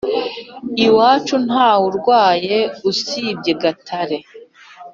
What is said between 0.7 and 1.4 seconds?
iwacu